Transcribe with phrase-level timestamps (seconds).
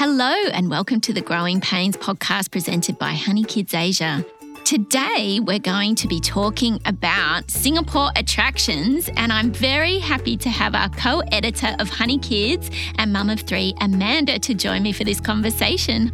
[0.00, 4.24] Hello, and welcome to the Growing Pains podcast presented by HoneyKids Asia.
[4.64, 10.76] Today, we're going to be talking about Singapore attractions, and I'm very happy to have
[10.76, 15.20] our co editor of HoneyKids and mum of three, Amanda, to join me for this
[15.20, 16.12] conversation.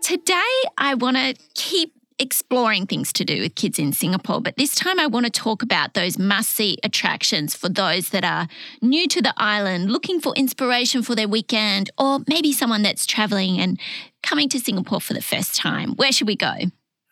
[0.00, 4.74] Today, I want to keep exploring things to do with kids in Singapore, but this
[4.74, 8.48] time I want to talk about those must see attractions for those that are
[8.80, 13.58] new to the island, looking for inspiration for their weekend, or maybe someone that's traveling
[13.60, 13.78] and
[14.22, 15.92] coming to Singapore for the first time.
[15.96, 16.52] Where should we go?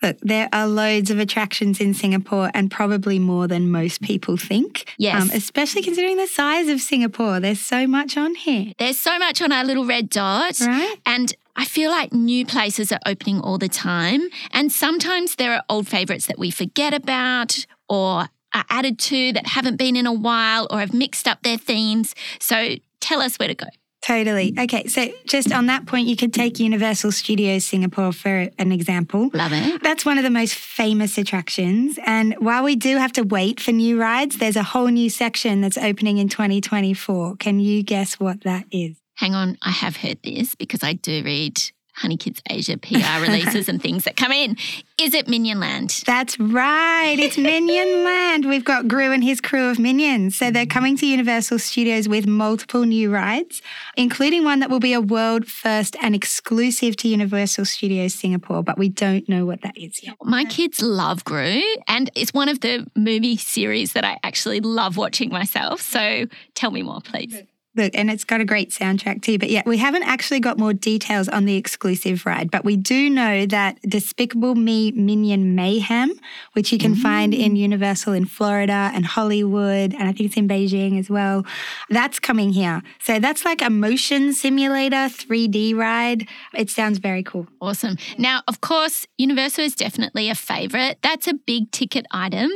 [0.03, 4.85] Look, there are loads of attractions in Singapore and probably more than most people think.
[4.89, 5.35] Um, Yes.
[5.35, 7.39] especially considering the size of Singapore.
[7.39, 10.59] There's so much on here, There's so much on our little red dot.
[10.61, 10.97] right?
[11.05, 14.29] And I feel like new places are opening all the time.
[14.53, 19.47] And sometimes there are old favorites that we forget about or are added to that
[19.47, 22.15] haven't been in a while or have mixed up their themes.
[22.41, 23.67] So tell us where to go.
[24.03, 24.55] Totally.
[24.59, 29.29] Okay, so just on that point, you could take Universal Studios Singapore for an example.
[29.35, 29.83] Love it.
[29.83, 31.99] That's one of the most famous attractions.
[32.07, 35.61] And while we do have to wait for new rides, there's a whole new section
[35.61, 37.37] that's opening in 2024.
[37.37, 38.97] Can you guess what that is?
[39.21, 41.61] Hang on, I have heard this because I do read
[42.01, 44.57] HoneyKids Asia PR releases and things that come in.
[44.99, 46.03] Is it Minion Land?
[46.07, 47.17] That's right.
[47.19, 48.47] It's Minion Land.
[48.47, 50.37] We've got Gru and his crew of minions.
[50.37, 53.61] So they're coming to Universal Studios with multiple new rides,
[53.95, 58.79] including one that will be a world first and exclusive to Universal Studios Singapore, but
[58.79, 60.17] we don't know what that is yet.
[60.23, 64.97] My kids love Gru, and it's one of the movie series that I actually love
[64.97, 65.83] watching myself.
[65.83, 66.25] So
[66.55, 67.43] tell me more, please.
[67.77, 69.39] Look, and it's got a great soundtrack too.
[69.39, 73.09] But yeah, we haven't actually got more details on the exclusive ride, but we do
[73.09, 76.11] know that Despicable Me Minion Mayhem,
[76.55, 77.59] which you can find in mm.
[77.59, 81.47] Universal in Florida and Hollywood, and I think it's in Beijing as well,
[81.91, 82.83] that's coming here.
[83.01, 86.27] So that's like a motion simulator 3D ride.
[86.55, 87.47] It sounds very cool.
[87.61, 87.97] Awesome.
[88.19, 90.99] Now, of course, Universal is definitely a favorite.
[91.03, 92.51] That's a big ticket item.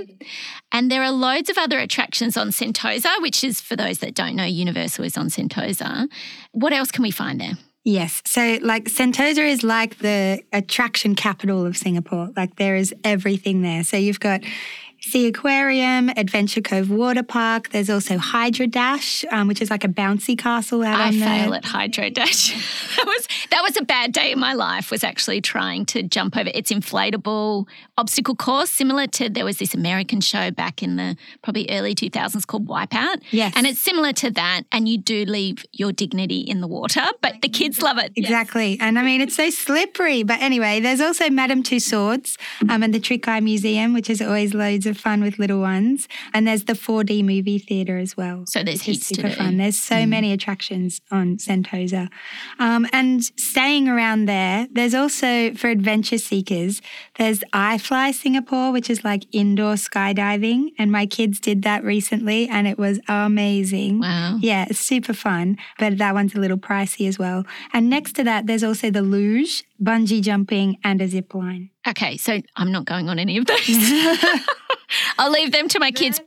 [0.74, 4.34] And there are loads of other attractions on Sentosa, which is, for those that don't
[4.34, 6.08] know, Universal is on Sentosa.
[6.50, 7.52] What else can we find there?
[7.84, 8.22] Yes.
[8.26, 12.30] So, like, Sentosa is like the attraction capital of Singapore.
[12.36, 13.84] Like, there is everything there.
[13.84, 14.40] So, you've got
[15.04, 17.70] Sea Aquarium, Adventure Cove Water Park.
[17.70, 21.54] There's also Hydro Dash, um, which is like a bouncy castle out I on fail
[21.54, 22.50] at Hydro Dash.
[22.96, 24.90] that was that was a bad day in my life.
[24.90, 26.50] Was actually trying to jump over.
[26.54, 27.66] It's inflatable
[27.96, 32.10] obstacle course, similar to there was this American show back in the probably early two
[32.10, 33.22] thousands called Wipeout.
[33.30, 33.52] Yes.
[33.56, 34.62] and it's similar to that.
[34.72, 38.12] And you do leave your dignity in the water, but the kids love it.
[38.16, 38.78] Exactly.
[38.80, 40.22] And I mean, it's so slippery.
[40.22, 42.36] But anyway, there's also Madame Tussauds
[42.68, 46.08] um, and the Trick Eye Museum, which is always loads of fun with little ones.
[46.32, 48.44] And there's the 4D movie theatre as well.
[48.46, 49.34] So there's heaps to super do.
[49.34, 49.56] fun.
[49.56, 52.08] There's so many attractions on Sentosa.
[52.58, 56.80] Um, and staying around there, there's also for adventure seekers,
[57.18, 60.70] there's iFly Singapore, which is like indoor skydiving.
[60.78, 64.00] And my kids did that recently and it was amazing.
[64.00, 64.38] Wow.
[64.40, 67.44] Yeah, it's super fun, but that one's a little pricey as well.
[67.72, 71.70] And next to that, there's also the luge, bungee jumping, and a zip line.
[71.86, 73.60] Okay, so I'm not going on any of those.
[75.18, 76.20] I'll leave them to my kids.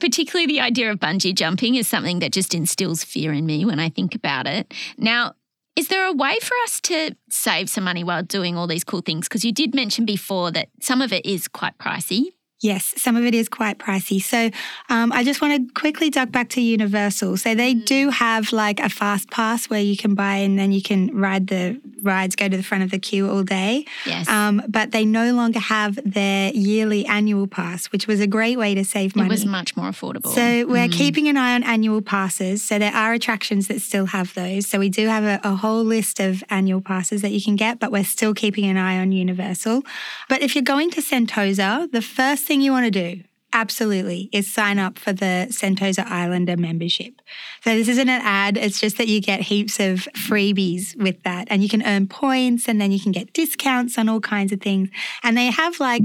[0.00, 3.78] Particularly the idea of bungee jumping is something that just instills fear in me when
[3.78, 4.72] I think about it.
[4.98, 5.34] Now,
[5.74, 9.00] is there a way for us to save some money while doing all these cool
[9.00, 9.28] things?
[9.28, 12.32] Because you did mention before that some of it is quite pricey.
[12.62, 14.22] Yes, some of it is quite pricey.
[14.22, 14.50] So
[14.88, 17.36] um, I just want to quickly duck back to Universal.
[17.38, 20.80] So they do have like a fast pass where you can buy and then you
[20.80, 23.84] can ride the rides, go to the front of the queue all day.
[24.06, 24.28] Yes.
[24.28, 28.76] Um, but they no longer have their yearly annual pass, which was a great way
[28.76, 29.26] to save money.
[29.26, 30.32] it was much more affordable.
[30.32, 32.62] So we're keeping an eye on annual passes.
[32.62, 34.68] So there are attractions that still have those.
[34.68, 37.80] So we do have a, a whole list of annual passes that you can get,
[37.80, 39.82] but we're still keeping an eye on Universal.
[40.28, 43.22] But if you're going to Sentosa, the first thing you want to do
[43.54, 47.20] absolutely is sign up for the Sentosa Islander membership.
[47.62, 51.48] So this isn't an ad, it's just that you get heaps of freebies with that
[51.50, 54.60] and you can earn points and then you can get discounts on all kinds of
[54.62, 54.88] things.
[55.22, 56.02] And they have like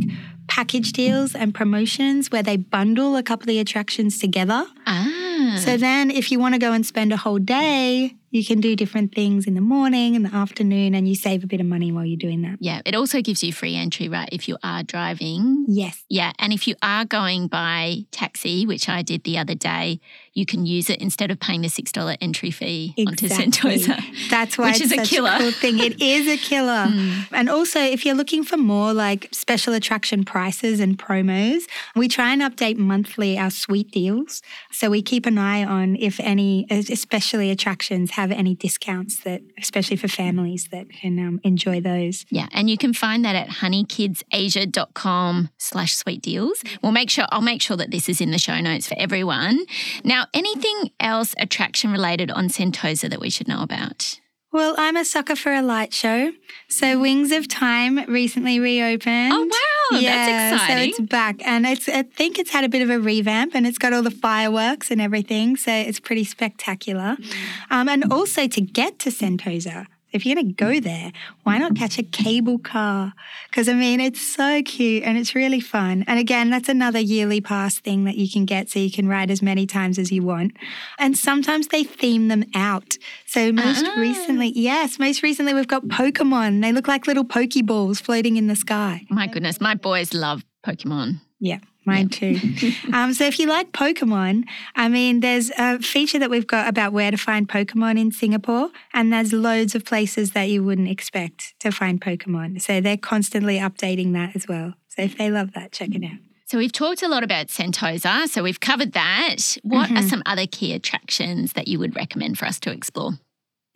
[0.47, 4.65] package deals and promotions where they bundle a couple of the attractions together.
[4.85, 8.61] ah, So then if you want to go and spend a whole day, you can
[8.61, 11.65] do different things in the morning and the afternoon and you save a bit of
[11.65, 12.57] money while you're doing that.
[12.59, 14.29] yeah, it also gives you free entry, right?
[14.31, 15.65] If you are driving.
[15.67, 16.03] Yes.
[16.09, 19.99] Yeah, and if you are going by taxi, which I did the other day,
[20.33, 23.99] you can use it instead of paying the $6 entry fee onto Sentosa.
[24.29, 25.35] That's why Which it's is a killer.
[25.39, 25.79] cool thing.
[25.79, 26.85] It is a killer.
[26.97, 27.25] Mm.
[27.31, 31.63] And also, if you're looking for more like special attraction prices and promos,
[31.95, 34.41] we try and update monthly our sweet deals.
[34.71, 39.97] So we keep an eye on if any, especially attractions, have any discounts that, especially
[39.97, 42.25] for families that can um, enjoy those.
[42.29, 46.63] Yeah, and you can find that at honeykidsasia.com slash sweet deals.
[46.81, 49.65] We'll make sure I'll make sure that this is in the show notes for everyone.
[50.03, 54.19] Now, anything else attraction related on Sentosa that we should know about?
[54.57, 56.31] Well, I'm a sucker for a light show.
[56.67, 59.31] So Wings of Time recently reopened.
[59.31, 59.43] Oh
[59.91, 60.93] wow, yeah, that's exciting.
[60.95, 63.67] So it's back, and it's I think it's had a bit of a revamp, and
[63.67, 65.57] it's got all the fireworks and everything.
[65.57, 67.17] So it's pretty spectacular.
[67.17, 67.35] Mm.
[67.69, 69.85] Um, and also to get to Sentosa.
[70.11, 71.11] If you're going to go there,
[71.43, 73.13] why not catch a cable car?
[73.49, 76.03] Because I mean, it's so cute and it's really fun.
[76.07, 79.29] And again, that's another yearly pass thing that you can get so you can ride
[79.29, 80.53] as many times as you want.
[80.97, 82.97] And sometimes they theme them out.
[83.25, 83.99] So most Ah.
[83.99, 86.61] recently, yes, most recently we've got Pokemon.
[86.61, 89.05] They look like little Pokeballs floating in the sky.
[89.09, 91.19] My goodness, my boys love Pokemon.
[91.39, 92.39] Yeah, mine too.
[92.93, 94.43] um, so if you like Pokemon,
[94.75, 98.69] I mean, there's a feature that we've got about where to find Pokemon in Singapore,
[98.93, 102.61] and there's loads of places that you wouldn't expect to find Pokemon.
[102.61, 104.73] So they're constantly updating that as well.
[104.89, 106.19] So if they love that, check it out.
[106.45, 109.57] So we've talked a lot about Sentosa, so we've covered that.
[109.63, 113.13] What are some other key attractions that you would recommend for us to explore?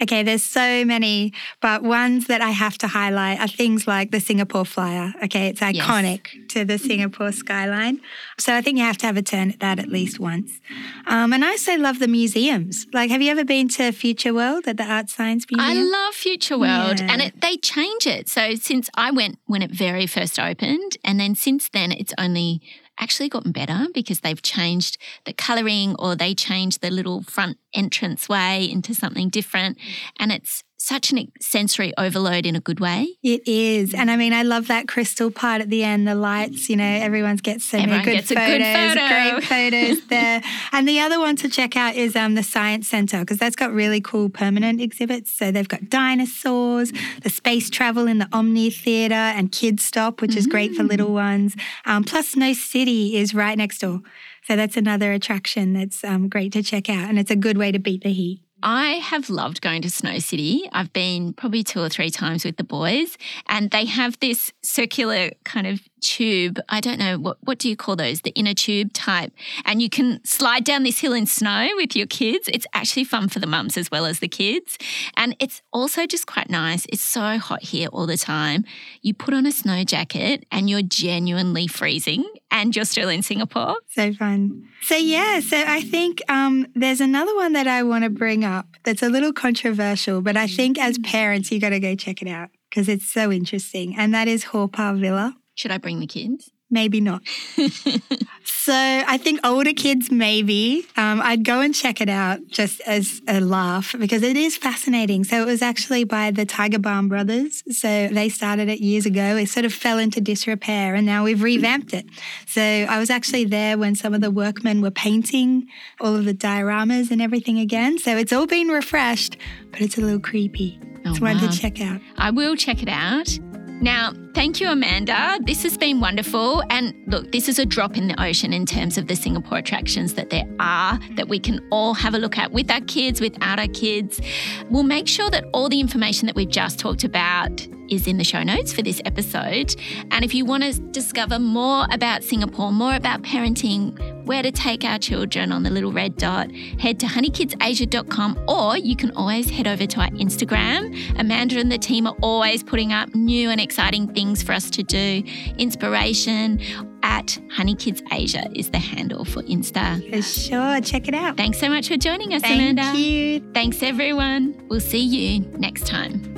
[0.02, 1.32] Okay, there's so many,
[1.62, 5.14] but ones that I have to highlight are things like the Singapore Flyer.
[5.24, 8.02] Okay, it's iconic to the Singapore skyline.
[8.40, 10.60] So I think you have to have a turn at that at least once.
[11.06, 12.88] Um, and I also love the museums.
[12.94, 15.60] Like, have you ever been to Future World at the ArtScience Museum?
[15.60, 17.08] I love Future World, Yeah.
[17.12, 18.28] and it, they change it.
[18.28, 22.62] So since I went when it very first opened, and then since then it's only
[23.00, 28.30] actually gotten better because they've changed the colouring or they changed the little front entrance
[28.30, 29.94] way into something different, mm.
[30.20, 33.08] and it's such an sensory overload in a good way.
[33.24, 33.94] It is.
[33.94, 36.84] And I mean, I love that crystal part at the end, the lights, you know,
[36.84, 39.32] everyone gets so Everyone many good gets a photos, good photo.
[39.32, 39.44] great
[39.98, 40.42] photos there.
[40.72, 43.72] And the other one to check out is um, the Science Center, because that's got
[43.72, 45.32] really cool permanent exhibits.
[45.32, 46.92] So they've got dinosaurs,
[47.24, 50.90] the space travel in the Omni Theatre, and Kids Stop, which is great for Mm.
[50.90, 51.56] little ones.
[51.86, 54.02] Um, plus, Snow City is right next door.
[54.48, 57.08] So that's another attraction that's um, great to check out.
[57.10, 58.42] And it's a good way to beat the heat.
[58.64, 60.70] I have loved going to Snow City.
[60.72, 63.18] I've been probably two or three times with the boys,
[63.48, 66.60] and they have this circular kind of tube.
[66.68, 68.22] I don't know what what do you call those?
[68.22, 69.34] The inner tube type,
[69.66, 72.50] and you can slide down this hill in snow with your kids.
[72.54, 74.78] It's actually fun for the mums as well as the kids,
[75.18, 76.86] and it's also just quite nice.
[76.90, 78.66] It's so hot here all the time.
[79.02, 83.78] You put on a snow jacket, and you're genuinely freezing, and you're still in Singapore.
[83.90, 84.68] So fun.
[84.84, 88.68] So yeah, so I think um, there's another one that I want to bring up
[88.84, 92.28] that's a little controversial, but I think as parents you got to go check it
[92.28, 95.36] out because it's so interesting, and that is Haw Par Villa.
[95.56, 96.52] Should I bring the kids?
[96.72, 97.22] Maybe not.
[98.46, 100.88] so I think older kids maybe.
[100.96, 105.26] Um, I'd go and check it out just as a laugh because it is fascinating.
[105.26, 107.62] So it was actually by the Tiger Balm brothers.
[107.70, 109.36] So they started it years ago.
[109.36, 112.06] It sort of fell into disrepair and now we've revamped it.
[112.48, 115.68] So I was actually there when some of the workmen were painting
[116.00, 118.00] all of the dioramas and everything again.
[118.00, 119.36] So it's all been refreshed,
[119.72, 120.80] but it's a little creepy.
[121.06, 121.50] Oh, it's one wow.
[121.50, 122.00] to check out.
[122.18, 123.38] I will check it out.
[123.82, 125.40] Now, thank you, Amanda.
[125.42, 126.62] This has been wonderful.
[126.70, 130.14] And look, this is a drop in the ocean in terms of the Singapore attractions
[130.14, 133.58] that there are that we can all have a look at with our kids, without
[133.58, 134.22] our kids.
[134.70, 138.24] We'll make sure that all the information that we've just talked about is in the
[138.24, 139.76] show notes for this episode.
[140.12, 144.84] And if you want to discover more about Singapore, more about parenting, where to take
[144.84, 149.68] our children on the little red dot, head to honeykidsasia.com or you can always head
[149.68, 151.20] over to our Instagram.
[151.20, 154.84] Amanda and the team are always putting up new and exciting things for us to
[154.84, 155.24] do.
[155.58, 156.60] Inspiration
[157.04, 160.08] at honeykidsasia is the handle for Insta.
[160.10, 160.82] For sure.
[160.82, 161.38] Check it out.
[161.38, 162.98] Thanks so much for joining us, Thank Amanda.
[163.00, 163.40] you.
[163.54, 164.62] Thanks, everyone.
[164.70, 166.31] We'll see you next time.